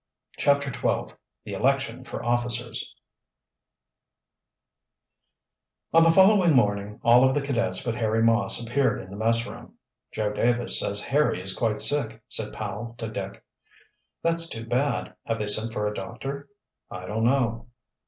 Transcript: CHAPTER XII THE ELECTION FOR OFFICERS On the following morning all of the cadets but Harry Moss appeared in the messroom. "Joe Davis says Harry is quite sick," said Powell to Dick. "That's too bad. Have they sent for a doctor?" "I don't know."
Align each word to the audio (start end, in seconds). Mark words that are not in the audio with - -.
CHAPTER 0.39 0.73
XII 0.73 1.13
THE 1.43 1.53
ELECTION 1.53 2.05
FOR 2.05 2.25
OFFICERS 2.25 2.95
On 5.93 6.01
the 6.01 6.09
following 6.09 6.55
morning 6.55 6.99
all 7.03 7.23
of 7.23 7.35
the 7.35 7.41
cadets 7.41 7.83
but 7.85 7.93
Harry 7.93 8.23
Moss 8.23 8.59
appeared 8.59 8.99
in 8.99 9.11
the 9.11 9.15
messroom. 9.15 9.73
"Joe 10.11 10.33
Davis 10.33 10.79
says 10.79 11.03
Harry 11.03 11.39
is 11.39 11.55
quite 11.55 11.83
sick," 11.83 12.23
said 12.27 12.51
Powell 12.51 12.95
to 12.97 13.09
Dick. 13.09 13.45
"That's 14.23 14.49
too 14.49 14.65
bad. 14.65 15.13
Have 15.25 15.37
they 15.37 15.45
sent 15.47 15.71
for 15.71 15.85
a 15.87 15.93
doctor?" 15.93 16.49
"I 16.89 17.05
don't 17.05 17.23
know." 17.25 17.67